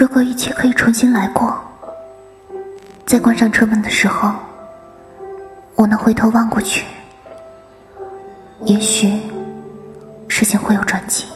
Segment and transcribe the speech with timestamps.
[0.00, 1.62] 如果一切可以重新来过
[3.04, 4.32] 在关上车门的时候
[5.74, 6.86] 我能回头望过去
[8.64, 9.20] 也许
[10.26, 11.26] 事情会有转机。